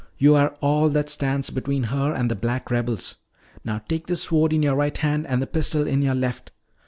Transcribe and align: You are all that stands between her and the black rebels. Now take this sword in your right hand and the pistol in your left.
You 0.17 0.33
are 0.33 0.57
all 0.61 0.89
that 0.89 1.09
stands 1.09 1.51
between 1.51 1.83
her 1.83 2.11
and 2.11 2.31
the 2.31 2.35
black 2.35 2.71
rebels. 2.71 3.17
Now 3.63 3.83
take 3.87 4.07
this 4.07 4.23
sword 4.23 4.51
in 4.51 4.63
your 4.63 4.75
right 4.77 4.97
hand 4.97 5.27
and 5.27 5.43
the 5.43 5.45
pistol 5.45 5.85
in 5.85 6.01
your 6.01 6.15
left. 6.15 6.49